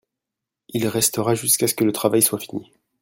[0.69, 2.71] Il restera jusqu'à ce que le travail soit fini.